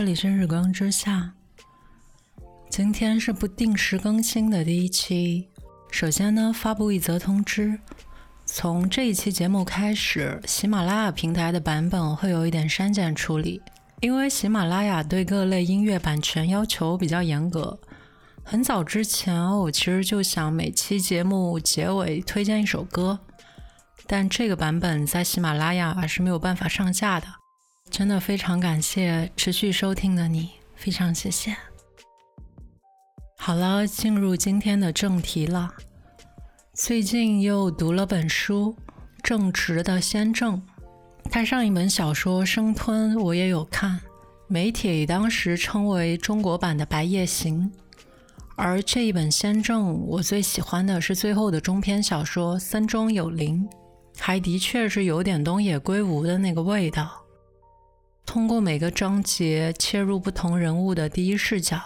[0.00, 1.30] 这里是日光之下。
[2.70, 5.50] 今天是不定时更新的第一期。
[5.90, 7.78] 首先呢，发布一则通知：
[8.46, 13.60] 从这一期节目开始，喜马拉雅平台的版本会有一点删减处理，
[14.00, 17.78] 因为喜马拉雅对各类音乐版权要求比较严格。
[18.42, 23.18] 很早之前，我其实就想每期节目结尾推荐一首歌，
[24.06, 27.26] 但这个版本在喜马拉雅是没有办法上架的。
[27.90, 31.54] 真的非常感谢持续收听的你，非常谢谢。
[33.36, 35.74] 好了，进入今天的正题了。
[36.72, 38.74] 最近又读了本书
[39.22, 40.56] 《正直的先正》，
[41.30, 44.00] 他上一本小说《生吞》我也有看，
[44.46, 47.70] 媒体当时称为中国版的《白夜行》，
[48.56, 53.68] 而这一本《先正》，我最喜欢的是最后的中篇小说《森中有灵》，
[54.18, 57.19] 还的确是有点东野圭吾的那个味道。
[58.30, 61.80] 通过每个章节切入不同人物的第一视角，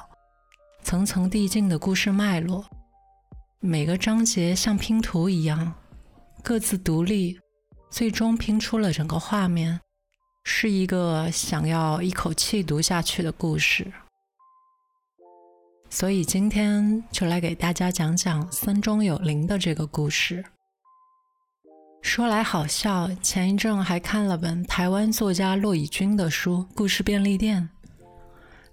[0.83, 2.67] 层层递进的故事脉络，
[3.61, 5.73] 每个章节像拼图一样
[6.43, 7.41] 各自独立，
[7.91, 9.81] 最终拼出了整个画面，
[10.45, 13.91] 是一个想要一口气读下去的故事。
[15.89, 20.45] 所以今天就来给大家讲讲森中有灵的这个故事。
[22.05, 27.69] 说来好笑，前一阵还看了本台湾作家骆以军的书《故事便利店》。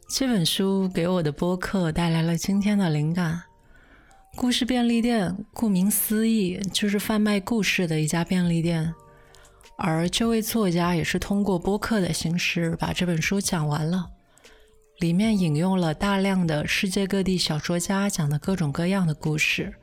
[0.10, 3.42] 这本书给我的播客带来了今天的灵感。
[4.36, 8.94] 故事便利店顾名思义就是贩卖故事的一家便利店，
[9.78, 14.08] 而这位作家也是通过播客的形式把这本书讲完了。
[15.00, 19.74] 里面引用了大量的世界各地小说家讲的各种各样的故事。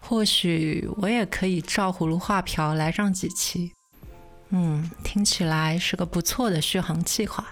[0.00, 3.72] 或许我也可以照葫芦画瓢来上几期，
[4.48, 7.46] 嗯，听起来是个不错的续航计划。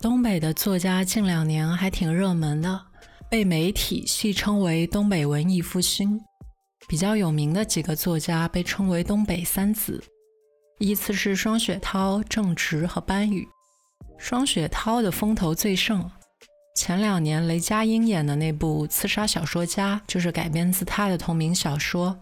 [0.00, 2.86] 东北的作家近两年还挺热门的，
[3.28, 6.20] 被媒体戏称为“东北文艺复兴”。
[6.88, 10.02] 比较有名的几个作家被称为“东北三子”，
[10.78, 13.46] 依次是双雪涛、郑直和班宇。
[14.16, 16.10] 双雪涛的风头最盛。
[16.78, 22.16] 前两年雷佳音演的那部《刺杀小说家》就是改编自他的同名小说，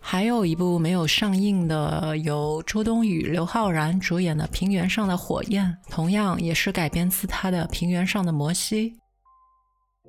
[0.00, 8.92] 还有一部没有上映的，由周冬雨、刘昊然主演的《平原上的火焰》，同样也是改编自他的《平原上的摩西》。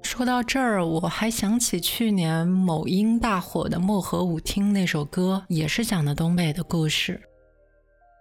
[0.01, 7.21] 说到这儿，我还想起去年某音大火的《漠河舞厅》那首歌，也是讲的东北的故事，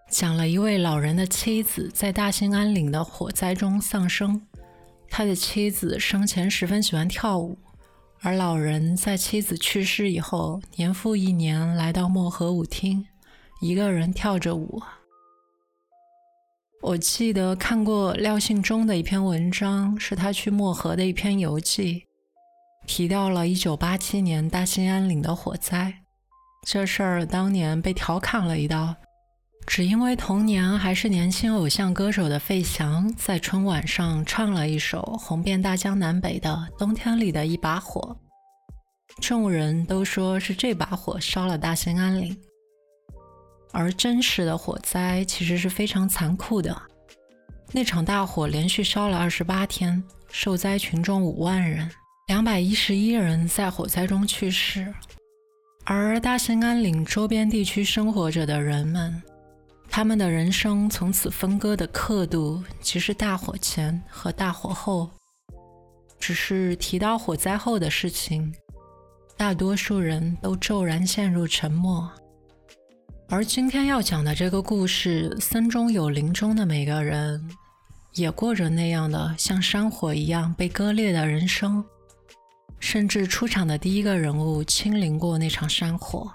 [0.09, 4.41] 讲了一位老人的妻子在大兴安岭的火灾中丧生。
[5.13, 7.57] 他的妻子生前十分喜欢跳舞，
[8.21, 13.05] 而老人在妻子去世以后，年复一年来到漠河舞厅，
[13.59, 14.81] 一个人跳着舞。
[16.81, 22.05] 我记得看过廖信忠的一篇文章，是他去漠河的一篇游记，
[22.87, 25.93] 提到了一九八七年大兴安岭的火灾，
[26.65, 28.95] 这事儿当年被调侃了一道。
[29.67, 38.17] 只因为童年还是年轻偶像歌手的费翔，在春晚上唱了一首红遍大江南北的《冬天里的一把火》，
[39.21, 42.37] 众人都说是这把火烧了大兴安岭。
[43.71, 46.75] 而真实的火灾其实是非常残酷的，
[47.71, 51.89] 那场大火连续烧了二十八天，受灾群众五万人，
[52.27, 54.93] 两百一十一人在火灾中去世，
[55.85, 59.23] 而大兴安岭周边地区生活着的人们。
[59.93, 65.09] 他们的人生从此分割的刻度，即是大火前和大火后。
[66.17, 68.55] 只是提到火灾后的事情，
[69.35, 72.09] 大多数人都骤然陷入沉默。
[73.27, 77.49] 而今天要讲的这个故事，森中有林中的每个人，
[78.13, 81.83] 也过着那样的像山火一样被割裂的人生。
[82.79, 86.31] 甚至出场的第一个人物亲临过那场山火。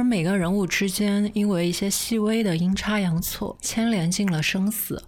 [0.00, 5.04] 而每个人物之间，因为一些细微的阴差阳错，牵连进了生死。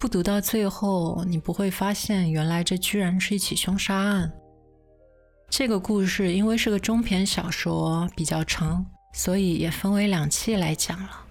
[0.00, 4.32] 不读到最后，你不会发现，原来这居然是一起凶杀案。
[5.48, 11.26] 这个故事因为是个中篇小说，比较长，所以也分为两期来讲了。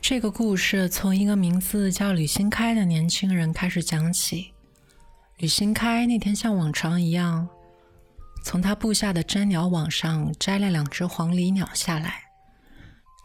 [0.00, 4.52] 这个故事从一个名字叫吕新开的年轻人开始讲起。
[5.36, 7.46] 吕新开那天像往常一样。
[8.42, 12.22] 从他布下的粘鸟网上摘了两只黄鹂鸟下来，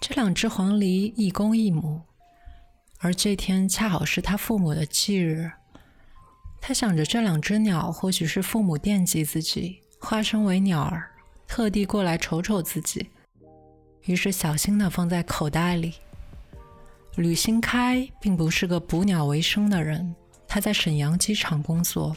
[0.01, 2.01] 这两只黄鹂一公一母，
[2.99, 5.51] 而这天恰好是他父母的忌日。
[6.61, 11.09] 他想着这两只鸟或许是父母惦记自己，化身为鸟儿，
[11.47, 13.09] 特地过来瞅瞅自己，
[14.05, 15.93] 于是小心地放在口袋里。
[17.15, 20.13] 吕新开并不是个捕鸟为生的人，
[20.47, 22.15] 他在沈阳机场工作，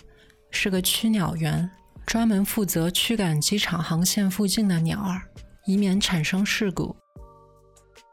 [0.50, 1.70] 是个驱鸟员，
[2.08, 5.20] 专门负责驱赶机场航线附近的鸟儿，
[5.66, 6.96] 以免产生事故。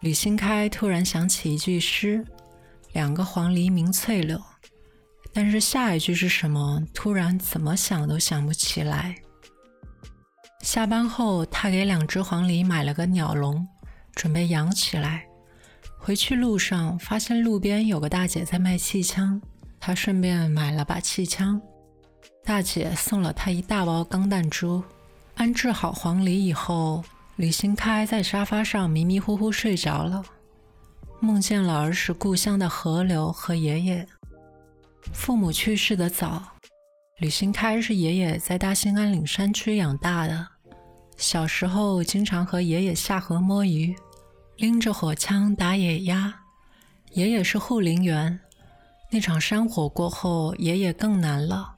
[0.02, 2.22] 吕新开突然想起一句诗
[2.92, 4.38] ：“两个黄鹂鸣翠柳。”
[5.32, 6.84] 但是下一句是什么？
[6.94, 9.16] 突然怎么想都想不起来。
[10.60, 13.66] 下班后，他给两只黄鹂买了个鸟笼，
[14.14, 15.26] 准备养起来。
[15.98, 19.42] 回去路上，发现路边有个大姐在卖气枪，
[19.80, 21.62] 他顺便买了把气枪。
[22.46, 24.84] 大姐送了他一大包钢弹珠。
[25.34, 27.04] 安置好黄鹂以后。
[27.38, 30.24] 李新开在沙发上迷迷糊糊睡着了，
[31.20, 34.08] 梦见了儿时故乡的河流和爷爷。
[35.12, 36.42] 父母去世的早，
[37.18, 40.48] 李新开是爷爷在大兴安岭山区养大的。
[41.18, 43.94] 小时候经常和爷爷下河摸鱼，
[44.56, 46.34] 拎着火枪打野鸭。
[47.12, 48.40] 爷爷是护林员，
[49.12, 51.75] 那场山火过后，爷爷更难了，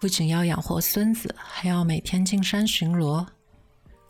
[0.00, 3.26] 不仅要养活孙子，还要每天进山巡逻。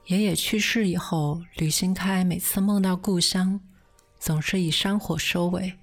[0.06, 3.58] 爷爷去世以后，吕新开每次梦到故乡，
[4.18, 5.78] 总是以山火收尾，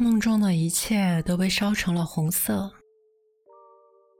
[0.00, 2.72] 梦中的一切都被烧成了红色。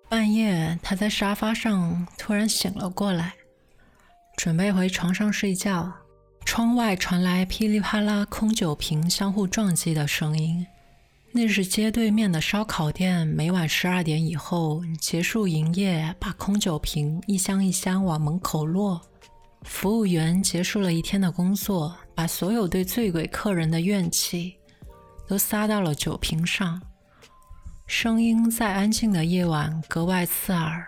[0.09, 3.35] 半夜，他在沙发上突然醒了过来，
[4.37, 5.93] 准备回床上睡觉，
[6.45, 10.65] 窗外传来噼里啪啦空酒瓶相互撞击的声音。
[11.37, 19.03] 那是街对面的烧烤店，每晚十二点以后结束营业，把空酒瓶一箱一箱往门口落。
[19.63, 24.55] 服务员结束了一天的工作，把所有对醉鬼客人的怨气
[25.27, 26.81] 都撒到了酒瓶上，
[27.89, 30.87] 声音在安静的夜晚格外刺耳。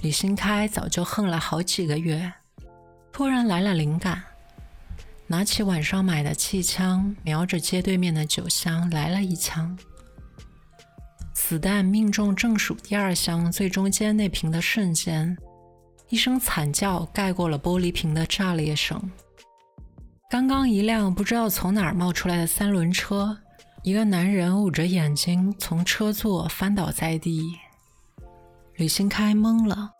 [0.00, 2.32] 李新开早就恨了好几个月，
[3.10, 4.22] 突然来了灵感。
[5.30, 9.78] 拿起晚上买的气枪，瞄着街对面的酒箱来了一枪。
[11.32, 15.38] 子弹命中正数第二箱最中间那瓶的瞬间，
[16.08, 19.00] 一声惨叫盖过了玻璃瓶的炸裂声。
[20.28, 23.38] 刚刚一辆不知道从哪儿冒出来的三轮车，
[23.84, 27.56] 一个男人捂着眼睛从车座翻倒在地。
[28.74, 29.92] 吕新开懵了。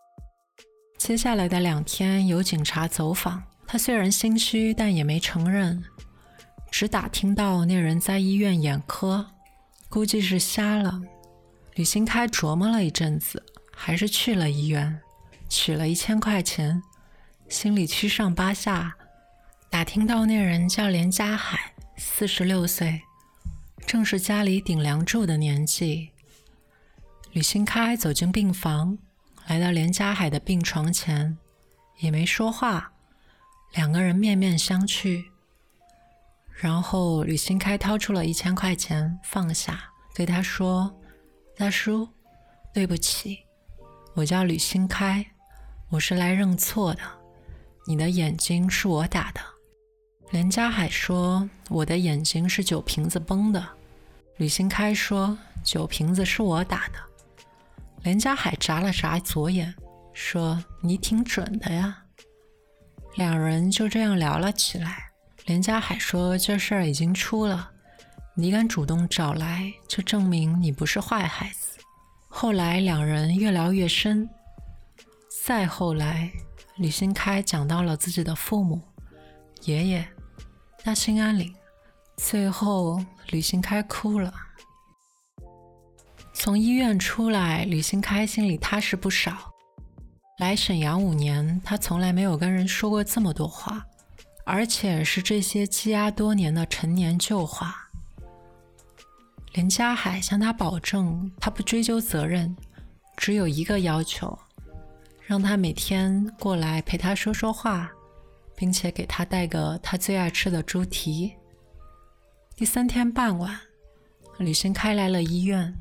[0.98, 3.40] 接下来的两天有警察走访。
[3.72, 5.84] 他虽然心虚，但也没承认，
[6.72, 9.30] 只打听到那人在医院眼科，
[9.88, 11.00] 估计是瞎了。
[11.76, 13.40] 吕新开琢磨了一阵子，
[13.72, 15.00] 还是去了医院，
[15.48, 16.82] 取了一千块钱，
[17.48, 18.96] 心里七上八下。
[19.70, 23.00] 打听到那人叫连家海，四十六岁，
[23.86, 26.10] 正是家里顶梁柱的年纪。
[27.30, 28.98] 吕新开走进病房，
[29.46, 31.38] 来到连家海的病床前，
[32.00, 32.89] 也没说话。
[33.72, 35.24] 两个人面面相觑，
[36.50, 39.80] 然后吕新开掏出了一千块钱，放下，
[40.14, 40.92] 对他说
[41.56, 42.08] ：“大叔，
[42.74, 43.38] 对不起，
[44.14, 45.24] 我叫吕新开，
[45.88, 47.00] 我是来认错的。
[47.86, 49.40] 你的眼睛是我打的。”
[50.30, 53.64] 连家海说：“我的眼睛是酒瓶子崩的。”
[54.38, 56.98] 吕新开说：“酒瓶子是我打的。”
[58.02, 59.74] 连家海眨了眨左眼，
[60.12, 62.04] 说：“你挺准的呀。”
[63.16, 65.10] 两人就这样聊了起来。
[65.46, 67.70] 连家海说：“这事儿已经出了，
[68.34, 71.80] 你敢主动找来，就证明你不是坏孩子。”
[72.28, 74.28] 后来两人越聊越深。
[75.44, 76.30] 再后来，
[76.76, 78.80] 李新开讲到了自己的父母、
[79.62, 80.06] 爷爷、
[80.84, 81.52] 大兴安岭。
[82.16, 84.32] 最后，李新开哭了。
[86.32, 89.49] 从医院出来，李新开心里踏实不少。
[90.40, 93.86] 来沈阳五年，他从来没有跟人说过这么多话，
[94.44, 97.90] 而且是这些积压多年的陈年旧话。
[99.52, 102.56] 连家海向他保证，他不追究责任，
[103.18, 104.38] 只有一个要求，
[105.26, 107.90] 让他每天过来陪他说说话，
[108.56, 111.34] 并且给他带个他最爱吃的猪蹄。
[112.56, 113.60] 第三天傍晚，
[114.38, 115.76] 李新开来了医院，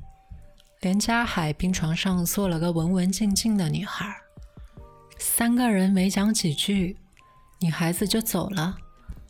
[0.82, 4.14] 连家海病床上坐了个文文静静的女孩。
[5.22, 6.98] 三个人没讲几句，
[7.60, 8.78] 女孩子就走了，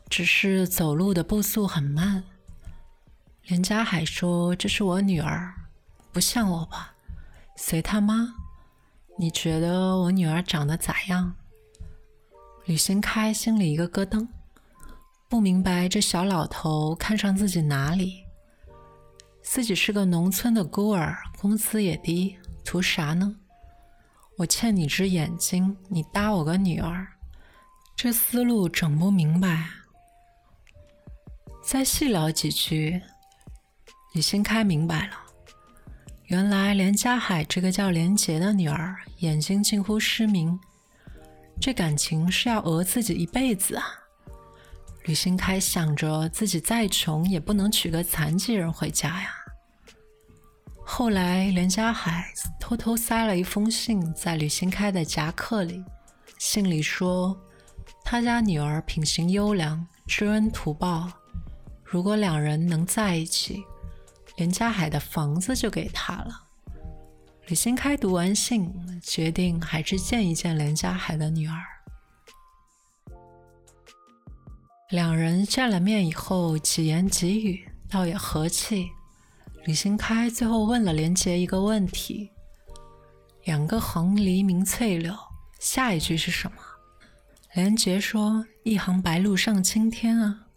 [0.07, 2.23] 只是走路的步速很慢。
[3.47, 5.51] 连家海说：“这是我女儿，
[6.11, 6.93] 不像我吧？
[7.57, 8.35] 随他妈。
[9.17, 11.35] 你觉得我女儿长得咋样？”
[12.65, 14.27] 吕新开心里一个咯噔，
[15.27, 18.23] 不明白这小老头看上自己哪里。
[19.41, 23.35] 自己是个农村的孤儿，工资也低，图啥呢？
[24.39, 27.05] 我欠你只眼睛，你搭我个女儿，
[27.93, 29.67] 这思路整不明白。
[31.61, 33.01] 再细聊几句，
[34.13, 35.13] 李新开明白了，
[36.27, 40.57] 原来连家海这个叫连杰的女儿眼睛近乎失明，
[41.59, 43.83] 这感情是要讹自己一辈子啊！
[45.03, 49.35] 吕新开想着自己再穷也不能娶个残疾人回家呀。
[50.99, 52.29] 后来，连家海
[52.59, 55.81] 偷偷塞了一封信在吕新开的夹克里，
[56.37, 57.39] 信里说
[58.03, 61.09] 他家女儿品行优良，知恩图报，
[61.85, 63.63] 如果两人能在一起，
[64.35, 66.43] 连家海的房子就给他了。
[67.47, 68.69] 李新开读完信，
[69.01, 71.55] 决定还是见一见连家海的女儿。
[74.89, 78.89] 两人见了面以后，几言几语，倒也和气。
[79.69, 82.31] 李新开最后问了连杰一个问题
[83.45, 85.15] ：“两个横篱鸣翠柳，
[85.59, 86.57] 下一句是什么？”
[87.53, 90.47] 连杰说：“一行白鹭上青天啊。”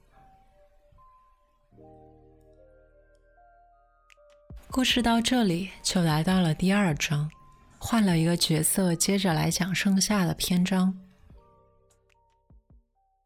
[4.70, 7.30] 故事到这里就来到了第二章，
[7.78, 10.98] 换了一个角色，接着来讲剩下的篇章。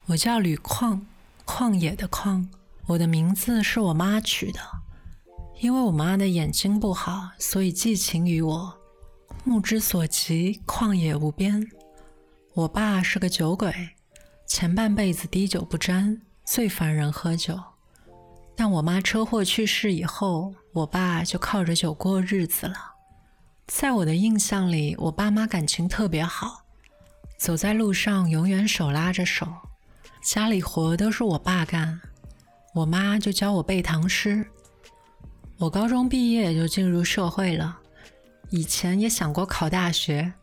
[0.06, 1.02] 我叫吕旷，
[1.44, 2.48] 旷野的旷，
[2.86, 4.60] 我的名字是我妈取的。
[5.58, 8.78] 因为我妈的眼睛不好，所以寄情于我。
[9.42, 11.66] 目之所及，旷野无边。
[12.52, 13.72] 我爸是个酒鬼，
[14.46, 17.58] 前半辈子滴酒不沾，最烦人喝酒。
[18.54, 22.74] 但我妈车祸去世以后，我爸就靠着酒过日子了。
[23.66, 26.64] 在我的印象里，我爸妈感情特别好，
[27.38, 29.46] 走在路上永远手拉着手。
[30.22, 32.00] 家里活都是我爸干，
[32.74, 34.46] 我妈就教我背唐诗。
[35.58, 37.78] 我高中毕业就进入社会了，
[38.50, 40.34] 以前也想过考大学，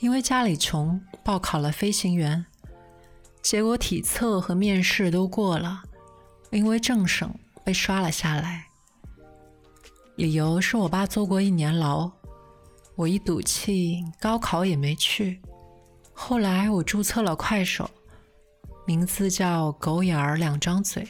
[0.00, 2.44] 因为家里穷，报考了飞行员，
[3.42, 5.82] 结果体测和面试都过了，
[6.50, 7.28] 因为政审
[7.64, 8.64] 被刷了下来。
[10.16, 12.10] 理由是我爸坐过一年牢，
[12.94, 15.38] 我一赌气，高考也没去。
[16.14, 17.90] 后来我注册了快手，
[18.86, 21.06] 名字叫狗眼儿两张嘴。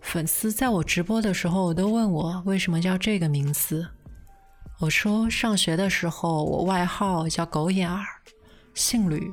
[0.00, 3.86] 粉丝在我直播的时候都问我为什么叫这个名字，
[4.80, 8.06] 我说上学的时候我外号叫狗眼儿，
[8.74, 9.32] 姓吕，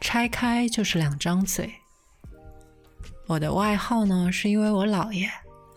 [0.00, 1.72] 拆开就是两张嘴。
[3.26, 5.28] 我的外号呢是因为我姥爷，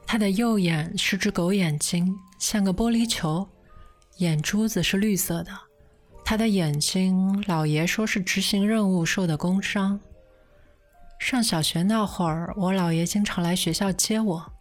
[0.06, 3.48] 他的右眼是只狗眼睛，像个玻璃球，
[4.18, 5.52] 眼珠子是绿色的。
[6.24, 10.00] 他的眼睛，姥爷说是执行任务受的工伤。
[11.20, 14.54] 上小学那会儿，我姥爷经常来学校接我，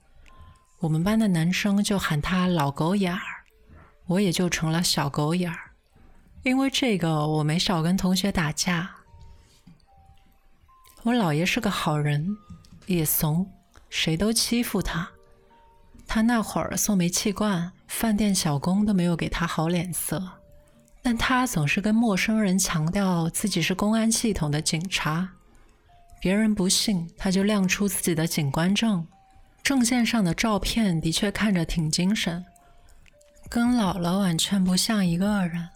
[0.80, 3.20] 我们班的男生就喊他老狗眼儿，
[4.06, 5.58] 我也就成了小狗眼儿。
[6.42, 8.90] 因为这个，我没少跟同学打架。
[11.04, 12.36] 我姥爷是个好人，
[12.86, 13.50] 也怂，
[13.88, 15.08] 谁都欺负他。
[16.06, 20.22] 他那会儿送煤气罐，饭店小工都没有给他好脸色，
[21.02, 25.30] 但他总是跟陌生人强调自己是公安系统的警察。
[26.20, 29.06] 别人不信，他就亮出自己的警官证，
[29.62, 32.44] 证件上的照片的确看着挺精神，
[33.48, 35.68] 跟姥姥完全不像一个人。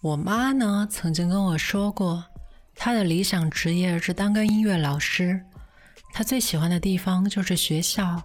[0.00, 2.24] 我妈呢，曾经跟我说过，
[2.74, 5.44] 她的理想职业是当个音乐老师，
[6.12, 8.22] 她最喜欢的地方就是学校。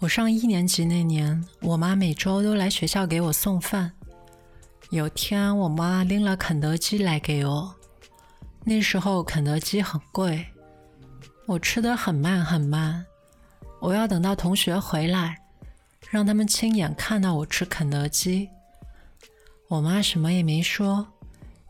[0.00, 3.92] 我上一年级那年，我妈每周都来学校给我送饭。
[4.90, 7.74] 有天，我妈拎了肯德基来给我。
[8.66, 10.46] 那时候肯德基很贵，
[11.46, 13.04] 我吃的很慢很慢，
[13.78, 15.38] 我要等到同学回来，
[16.10, 18.48] 让他们亲眼看到我吃肯德基。
[19.68, 21.06] 我妈什么也没说，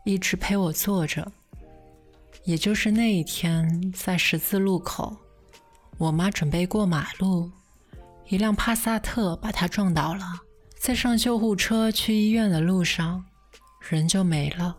[0.05, 1.29] 一直陪我坐着。
[2.45, 5.17] 也就是那一天，在十字路口，
[5.97, 7.51] 我妈准备过马路，
[8.29, 10.23] 一辆帕萨特把她撞倒了，
[10.79, 13.25] 在上救护车去医院的路上，
[13.89, 14.77] 人就没了。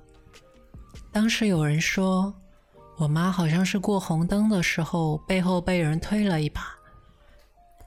[1.17, 2.35] 当时有人说，
[2.99, 6.77] 我妈好像是过红灯的时候背后被人推了一把，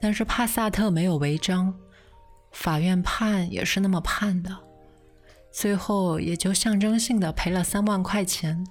[0.00, 1.72] 但是帕萨特没有违章，
[2.50, 4.58] 法院判也是那么判的，
[5.52, 8.66] 最后也就象征性的赔了三万块钱。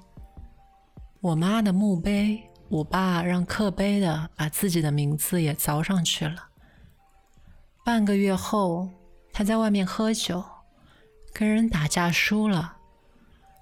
[1.22, 6.50] 我妈的墓碑，我爸让刻碑的把自己的名字也凿上去了。
[7.86, 8.90] 半个月后，
[9.32, 10.44] 他在外面喝酒，
[11.32, 12.76] 跟人打架输了。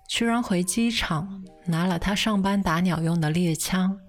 [0.07, 3.99] 居然回机场拿了他上班打鸟用的猎枪，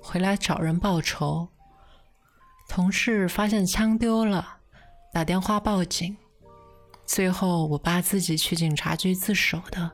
[0.00, 1.48] 回来找人报仇。
[2.68, 4.58] 同事发现枪丢了，
[5.12, 6.16] 打电话报警，
[7.04, 9.90] 最后我爸自己去警察局自首的。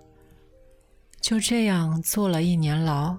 [1.22, 3.16] 就这样坐了一年牢。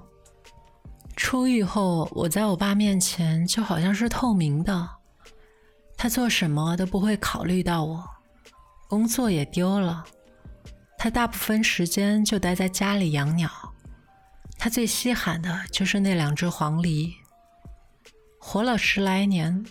[1.15, 4.87] 出狱后，我在我爸面前就好像是透明的，
[5.97, 8.07] 他做什么都不会考虑到我，
[8.87, 10.05] 工作也丢了，
[10.97, 13.49] 他大部分时间就待在家里养鸟，
[14.57, 17.13] 他最稀罕的就是那两只黄鹂，
[18.39, 19.63] 活了十来年，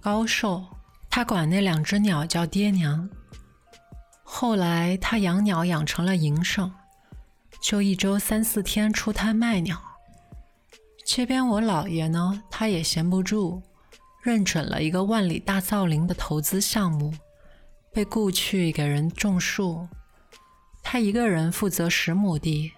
[0.00, 0.62] 高寿，
[1.08, 3.08] 他管那两只鸟叫爹娘。
[4.22, 6.70] 后来他养鸟养成了营生，
[7.62, 9.80] 就一周三四天出摊卖鸟。
[11.06, 13.62] 这边我姥爷呢，他也闲不住，
[14.22, 17.14] 认准了一个万里大造林的投资项目，
[17.92, 19.88] 被雇去给人种树。
[20.84, 22.70] 他一个人负责十亩地，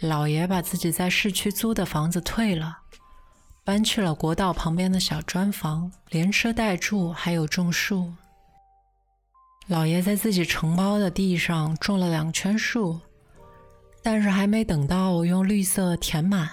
[0.00, 2.78] 姥爷把自己在市区租的房子退了，
[3.62, 8.12] 搬去了国道旁边的小砖房，连车带住，还有种树。
[9.68, 12.98] 姥爷在自己承包的地上种了两圈树，
[14.02, 16.50] 但是还没等到我用绿色填满。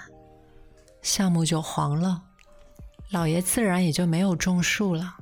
[1.02, 2.22] 项目就黄了，
[3.10, 5.16] 老爷自然也就没有种树了，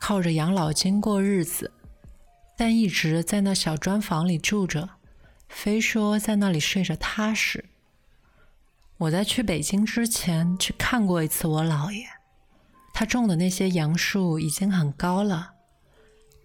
[0.00, 1.72] 靠着养老金过日子，
[2.56, 4.88] 但一直在那小砖房里住着，
[5.48, 7.64] 非说在那里睡着踏实。
[8.98, 12.06] 我在去北京之前去看过一次我姥爷，
[12.94, 15.52] 他种的那些杨树已经很高了，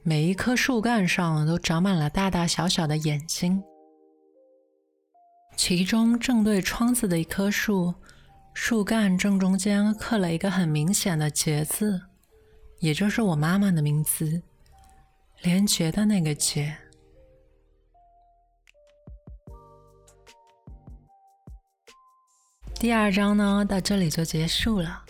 [0.04, 3.64] 每一棵树干上都长满了大大小小的眼睛，
[5.56, 7.96] 其中正对窗子的一棵树。
[8.54, 12.02] 树干正中间刻了一个很明显的“结”字，
[12.80, 14.44] 也就是我妈妈的名字，
[15.44, 16.76] 连结的那个“结”。
[22.80, 25.04] 第二章呢，到这里就结束了。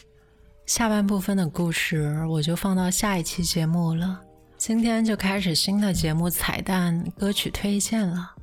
[0.65, 4.21] 下半部分的故事我就放到下一期节目了。
[4.57, 8.35] 今天就开始新的节目彩蛋歌曲推荐了。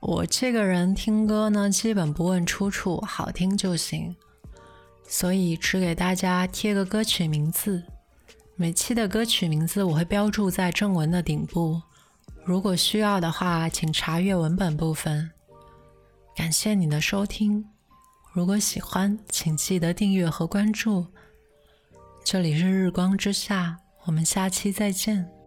[0.00, 4.14] 我这个人听歌呢，基本不问出处，好听就行，
[5.08, 7.82] 所以只给大家贴个歌曲名字。
[8.60, 11.80] 每期的歌曲名字我会标注在正文的顶部，
[12.44, 15.30] 如果需要的话，请查阅文本部分。
[16.34, 17.64] 感谢你的收听，
[18.32, 21.06] 如果喜欢，请记得订阅和关注。
[22.24, 25.37] 这里是日光之下，我们下期再见。